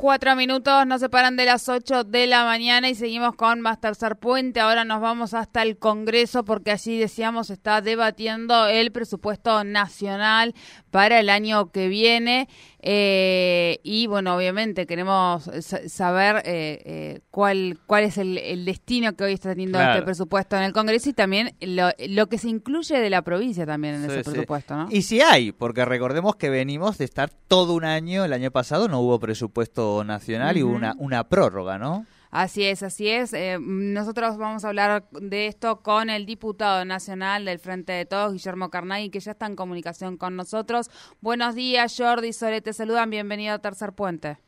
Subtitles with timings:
[0.00, 4.16] Cuatro minutos nos separan de las ocho de la mañana y seguimos con más tercer
[4.16, 4.58] puente.
[4.58, 10.54] Ahora nos vamos hasta el Congreso porque allí decíamos está debatiendo el presupuesto nacional
[10.90, 12.48] para el año que viene.
[12.82, 15.50] Eh, y bueno, obviamente queremos
[15.88, 20.62] saber eh, eh, cuál, cuál es el, destino que hoy está teniendo este presupuesto en
[20.62, 24.76] el Congreso y también lo, que se incluye de la provincia también en ese presupuesto.
[24.76, 24.88] ¿no?
[24.90, 28.88] Y si hay, porque recordemos que venimos de estar todo un año, el año pasado
[28.88, 32.06] no hubo presupuesto nacional y hubo una, una prórroga, ¿no?
[32.30, 33.32] Así es, así es.
[33.32, 38.32] Eh, nosotros vamos a hablar de esto con el diputado nacional del Frente de Todos,
[38.32, 40.90] Guillermo Carnaghi, que ya está en comunicación con nosotros.
[41.20, 43.10] Buenos días, Jordi, Sole, te saludan.
[43.10, 44.38] Bienvenido a Tercer Puente.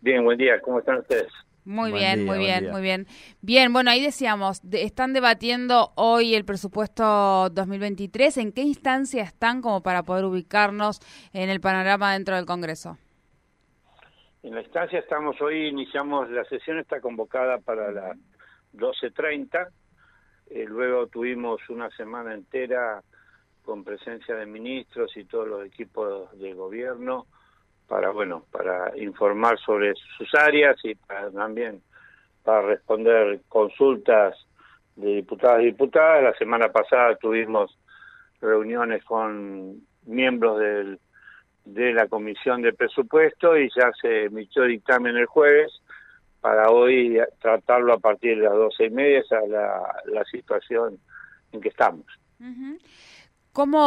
[0.00, 0.60] Bien, buen día.
[0.62, 1.30] ¿Cómo están ustedes?
[1.64, 3.06] Muy bien, muy bien, muy bien.
[3.40, 8.38] Bien, bueno, ahí decíamos, están debatiendo hoy el presupuesto 2023.
[8.38, 10.98] ¿En qué instancia están como para poder ubicarnos
[11.32, 12.98] en el panorama dentro del Congreso?
[14.42, 18.16] En la instancia estamos hoy, iniciamos, la sesión está convocada para las
[18.74, 19.68] 12.30,
[20.50, 23.00] eh, luego tuvimos una semana entera
[23.64, 27.26] con presencia de ministros y todos los equipos de gobierno
[27.86, 31.80] para, bueno, para informar sobre sus áreas y para, también
[32.42, 34.34] para responder consultas
[34.96, 36.24] de diputadas y diputadas.
[36.24, 37.78] La semana pasada tuvimos
[38.40, 40.98] reuniones con miembros del
[41.64, 45.72] de la Comisión de Presupuesto y ya se emitió dictamen el jueves
[46.40, 50.98] para hoy tratarlo a partir de las doce y media, esa es la, situación
[51.52, 52.04] en que estamos.
[53.52, 53.78] ¿Cómo,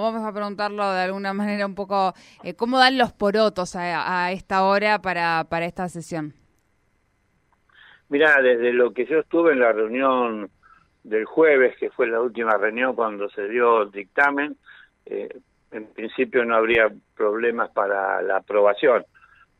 [0.00, 4.64] vamos a preguntarlo de alguna manera un poco, eh, cómo dan los porotos a, esta
[4.64, 6.32] hora para, para esta sesión?
[8.08, 10.50] Mira, desde lo que yo estuve en la reunión
[11.04, 14.56] del jueves, que fue la última reunión cuando se dio el dictamen,
[15.06, 15.28] eh,
[15.72, 19.04] en principio no habría problemas para la aprobación.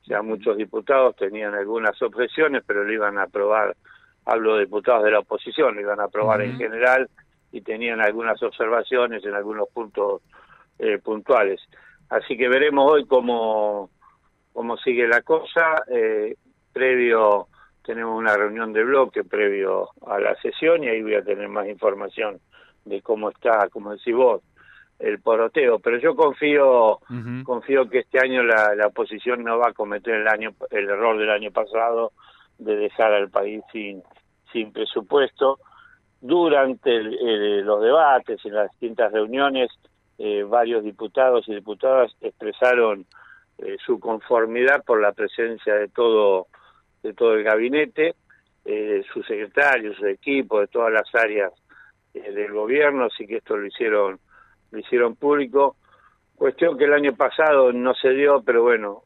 [0.03, 3.77] O sea, muchos diputados tenían algunas objeciones, pero lo iban a aprobar,
[4.25, 7.09] hablo de diputados de la oposición, lo iban a aprobar en general
[7.53, 10.23] y tenían algunas observaciones en algunos puntos
[10.79, 11.61] eh, puntuales.
[12.09, 13.91] Así que veremos hoy cómo,
[14.53, 15.85] cómo sigue la cosa.
[15.89, 16.35] Eh,
[16.73, 17.49] previo,
[17.85, 21.69] tenemos una reunión de bloque previo a la sesión y ahí voy a tener más
[21.69, 22.41] información
[22.85, 24.43] de cómo está, como decís vos,
[25.01, 27.01] el poroteo, pero yo confío
[27.45, 31.19] confío que este año la, la oposición no va a cometer el año el error
[31.19, 32.13] del año pasado
[32.59, 34.03] de dejar al país sin
[34.53, 35.59] sin presupuesto.
[36.21, 37.03] Durante
[37.63, 39.71] los debates en las distintas reuniones
[40.19, 43.07] eh, varios diputados y diputadas expresaron
[43.57, 46.49] eh, su conformidad por la presencia de todo
[47.03, 48.17] de todo el gabinete
[48.67, 51.51] eh, su secretario su equipo de todas las áreas
[52.13, 54.21] del gobierno así que esto lo hicieron
[54.71, 55.77] lo hicieron público.
[56.37, 59.03] Cuestión que el año pasado no se dio, pero bueno,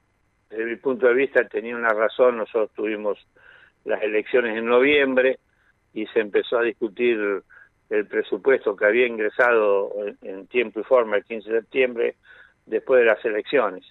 [0.51, 2.37] desde mi punto de vista tenía una razón.
[2.37, 3.19] Nosotros tuvimos
[3.85, 5.39] las elecciones en noviembre
[5.93, 7.43] y se empezó a discutir
[7.91, 9.93] el presupuesto que había ingresado
[10.23, 12.17] en, tiempo y forma el 15 de septiembre
[12.67, 13.85] después de las elecciones.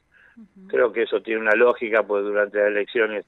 [0.67, 3.25] Creo que eso tiene una lógica, pues durante las elecciones,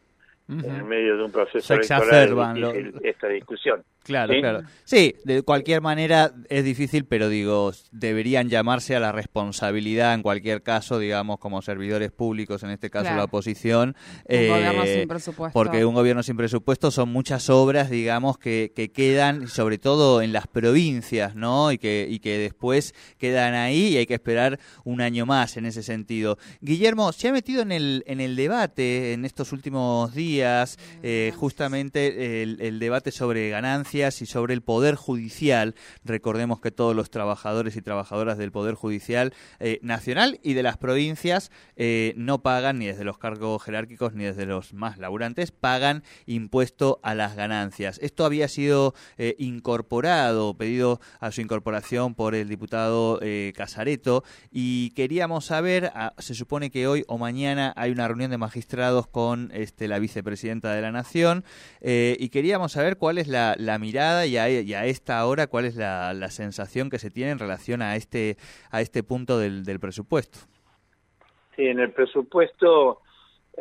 [0.48, 3.84] en medio de un proceso electoral, esta discusión.
[4.04, 4.62] Claro, claro.
[4.84, 10.62] Sí, de cualquier manera es difícil, pero digo, deberían llamarse a la responsabilidad en cualquier
[10.62, 13.96] caso, digamos, como servidores públicos, en este caso la oposición.
[14.30, 15.54] Un gobierno eh, sin presupuesto.
[15.54, 20.34] Porque un gobierno sin presupuesto son muchas obras, digamos, que, que quedan, sobre todo en
[20.34, 21.72] las provincias, ¿no?
[21.72, 25.66] Y que, y que después quedan ahí y hay que esperar un año más en
[25.66, 26.38] ese sentido.
[26.62, 32.44] Guillermo, se ha metido en el, en el debate en estos últimos días, eh, justamente
[32.44, 35.76] el, el debate sobre ganancias y sobre el Poder Judicial.
[36.04, 40.78] Recordemos que todos los trabajadores y trabajadoras del Poder Judicial eh, Nacional y de las
[40.78, 46.04] provincias eh, no pagan, ni desde los cargos jerárquicos ni desde los más laburantes, pagan
[46.26, 48.00] impuesto a las ganancias.
[48.02, 48.94] Esto había sido
[49.38, 53.20] incorporado, pedido a su incorporación por el diputado
[53.56, 58.38] Casareto y queríamos saber, ah, se supone que hoy o mañana hay una reunión de
[58.38, 61.44] magistrados con este, la vicepresidenta de la Nación
[61.82, 66.14] y queríamos saber cuál es la, la mirada y a, esta hora cuál es la,
[66.30, 68.38] sensación que se tiene en relación a este,
[68.72, 70.40] a este punto del, presupuesto.
[71.56, 73.02] Sí, en el presupuesto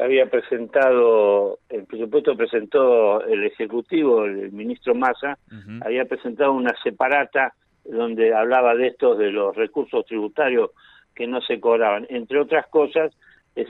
[0.00, 5.38] había presentado, el presupuesto presentó el Ejecutivo, el ministro Massa,
[5.82, 10.70] había presentado una separata donde hablaba de estos, de los recursos tributarios
[11.14, 12.06] que no se cobraban.
[12.08, 13.12] Entre otras cosas,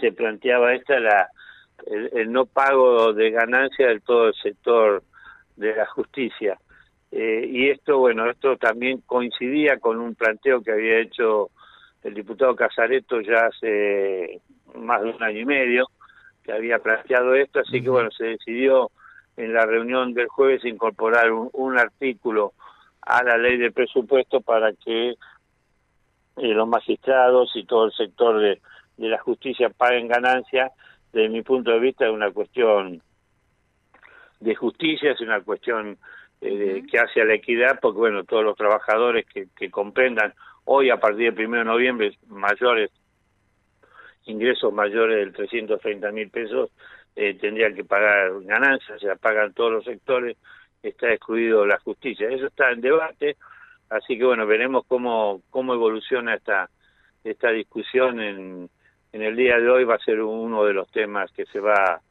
[0.00, 1.28] se planteaba esta la
[1.86, 5.02] el, no pago de ganancia del todo el sector
[5.56, 6.58] de la justicia.
[7.10, 11.50] Eh, y esto, bueno, esto también coincidía con un planteo que había hecho
[12.02, 14.40] el diputado Casareto ya hace
[14.74, 15.86] más de un año y medio,
[16.42, 18.90] que había planteado esto, así que bueno, se decidió
[19.36, 22.52] en la reunión del jueves incorporar un, artículo
[23.00, 25.16] a la ley de presupuesto para que eh,
[26.36, 28.60] los magistrados y todo el sector de,
[28.96, 30.72] de la justicia paguen ganancias
[31.14, 33.00] desde mi punto de vista es una cuestión
[34.40, 35.96] de justicia, es una cuestión
[36.40, 40.34] eh, que hace a la equidad, porque bueno, todos los trabajadores que, que comprendan
[40.64, 42.90] hoy a partir del 1 de noviembre mayores,
[44.24, 46.70] ingresos mayores del 330 mil pesos,
[47.14, 50.36] eh, tendrían que pagar ganancias, se la pagan todos los sectores,
[50.82, 52.28] está excluido la justicia.
[52.28, 53.36] Eso está en debate,
[53.88, 56.68] así que bueno, veremos cómo, cómo evoluciona esta,
[57.22, 58.68] esta discusión en,
[59.14, 62.02] en el día de hoy va a ser uno de los temas que se va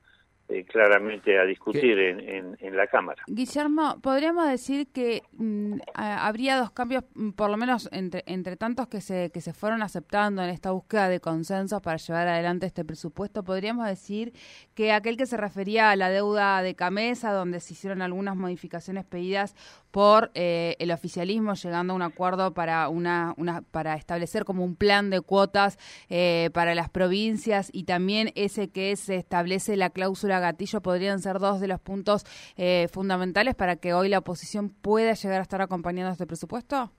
[0.47, 3.23] eh, claramente a discutir en, en, la Cámara.
[3.27, 8.87] Guillermo, podríamos decir que mm, habría dos cambios, mm, por lo menos entre, entre tantos
[8.87, 12.85] que se, que se fueron aceptando en esta búsqueda de consenso para llevar adelante este
[12.85, 13.43] presupuesto.
[13.43, 14.31] Podríamos decir
[14.73, 19.03] que aquel que se refería a la deuda de Camesa, donde se hicieron algunas modificaciones
[19.03, 19.55] pedidas
[19.93, 24.75] por eh, el oficialismo, llegando a un acuerdo para, una, una, para establecer como un
[24.75, 25.77] plan de cuotas
[26.09, 31.37] eh, para las provincias y también ese que se establece la cláusula gatillo podrían ser
[31.37, 32.25] dos de los puntos
[32.57, 36.89] eh, fundamentales para que hoy la oposición pueda llegar a estar acompañando este presupuesto?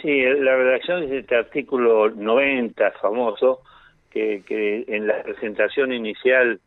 [0.00, 3.62] Sí, la redacción de este artículo 90 famoso,
[4.10, 6.60] que, que en la presentación inicial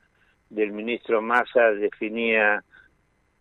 [0.49, 2.61] del ministro Massa definía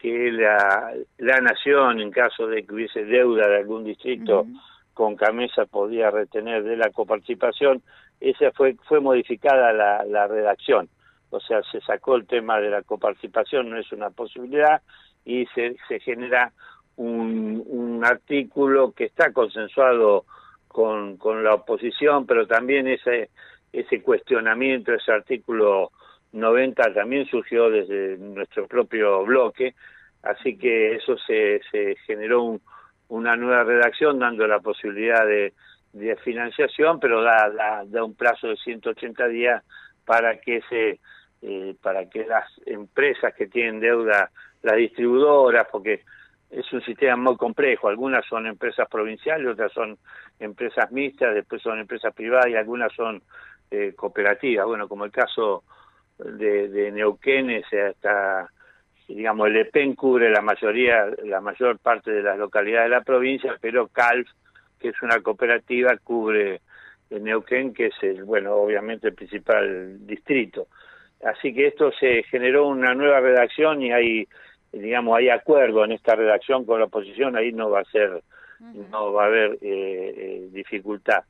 [0.04, 4.46] que la, la nación, en caso de que hubiese deuda de algún distrito,
[4.92, 7.80] con Camesa podía retener de la coparticipación,
[8.20, 10.90] esa fue, fue modificada la, la redacción.
[11.30, 14.82] O sea, se sacó el tema de la coparticipación, no es una posibilidad,
[15.24, 16.52] y se, se genera
[16.96, 20.26] un, un artículo que está consensuado
[20.68, 23.30] con, con la oposición, pero también ese,
[23.72, 25.92] ese cuestionamiento, ese artículo
[26.34, 29.74] 90 también surgió desde nuestro propio bloque,
[30.22, 32.60] así que eso se, se generó
[33.08, 35.52] una nueva redacción dando la posibilidad de,
[35.92, 39.62] de financiación, pero da, da, da un plazo de 180 días
[40.04, 41.00] para que se
[41.46, 44.30] eh, para que las empresas que tienen deuda,
[44.62, 46.00] las distribuidoras, porque
[46.50, 49.98] es un sistema muy complejo, algunas son empresas provinciales, otras son
[50.40, 53.22] empresas mixtas, después son empresas privadas y algunas son
[53.70, 55.64] eh, cooperativas, bueno, como el caso
[56.18, 58.48] de, de Neuquén, hasta
[59.08, 63.56] digamos el EPEN cubre la mayoría, la mayor parte de las localidades de la provincia,
[63.60, 64.28] pero CALF,
[64.78, 66.60] que es una cooperativa, cubre
[67.10, 70.68] Neuquén, que es el, bueno, obviamente el principal distrito.
[71.24, 74.28] Así que esto se generó una nueva redacción y hay,
[74.72, 78.22] digamos, hay acuerdo en esta redacción con la oposición, ahí no va a ser,
[78.90, 81.24] no va a haber eh, eh, dificultad.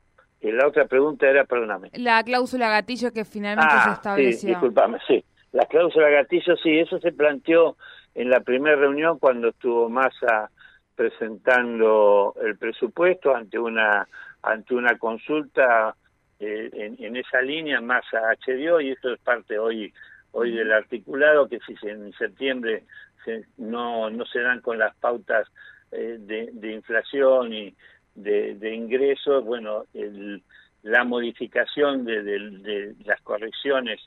[0.51, 1.89] La otra pregunta era, perdóname.
[1.93, 4.39] La cláusula gatillo que finalmente se ah, estableció.
[4.39, 5.23] Sí, disculpame, sí.
[5.51, 7.77] La cláusula gatillo, sí, eso se planteó
[8.13, 10.49] en la primera reunión cuando estuvo Massa
[10.95, 14.07] presentando el presupuesto ante una
[14.41, 15.95] ante una consulta
[16.39, 19.93] eh, en, en, esa línea más accedió y esto es parte hoy
[20.31, 22.83] hoy del articulado que si en septiembre
[23.23, 25.47] se, no no se dan con las pautas
[25.91, 27.75] eh, de, de, inflación y
[28.15, 30.41] de, de ingresos bueno el,
[30.83, 33.99] la modificación de, de, las correcciones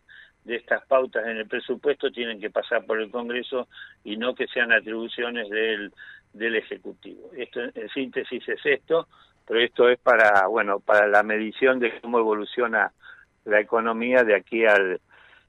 [0.45, 3.69] de estas pautas en el presupuesto tienen que pasar por el Congreso
[4.05, 5.93] y no que sean atribuciones del,
[6.33, 7.31] del Ejecutivo.
[7.37, 9.09] Esto en síntesis es esto
[9.49, 12.93] pero esto es para, bueno, para la medición de cómo evoluciona
[13.47, 15.00] la economía de aquí al,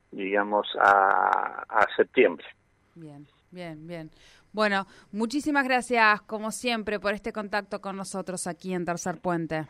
[0.09, 2.45] digamos, a, a septiembre.
[2.95, 4.09] Bien, bien, bien.
[4.51, 9.67] Bueno, muchísimas gracias, como siempre, por este contacto con nosotros aquí en Tercer Puente.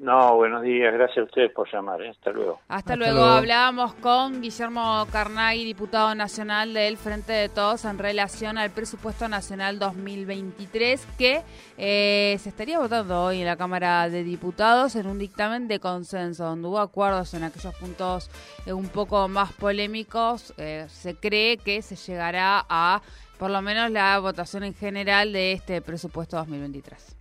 [0.00, 2.08] No, buenos días, gracias a ustedes por llamar, ¿eh?
[2.08, 2.58] hasta luego.
[2.68, 3.22] Hasta, luego.
[3.22, 9.78] hablábamos con Guillermo Carnaghi, diputado nacional del Frente de Todos, en relación al presupuesto nacional
[9.78, 11.42] 2023, que
[11.76, 16.44] eh, se estaría votando hoy en la Cámara de Diputados en un dictamen de consenso,
[16.44, 18.30] donde hubo acuerdos en aquellos puntos
[18.64, 20.54] eh, un poco más polémicos.
[20.56, 23.02] se cree que se llegará a,
[23.40, 27.16] por lo menos, la votación en general de este presupuesto 2023.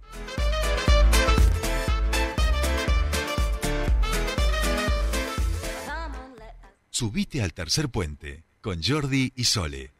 [6.89, 9.98] Subite al tercer puente con Jordi y Sole.